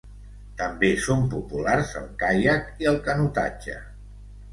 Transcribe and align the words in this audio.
També 0.59 0.87
són 1.07 1.19
populars 1.33 1.91
el 1.99 2.07
caiac 2.23 2.73
i 2.85 2.89
el 2.93 2.97
canotatge. 3.09 3.77